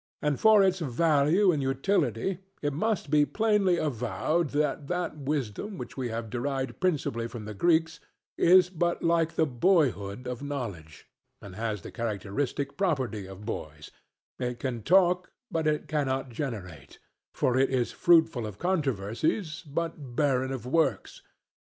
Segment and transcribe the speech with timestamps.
[0.23, 5.95] And for its value and utility it must be plainly avowed that that wisdom which
[5.95, 7.99] we have derived principally from the Greeks
[8.35, 11.07] is but like the boyhood of knowledge,
[11.39, 13.91] and has the characteristic property of boys;
[14.39, 16.97] it can talk, but it cannot generate;
[17.35, 21.21] for it is fruitful of controversies but barren of works.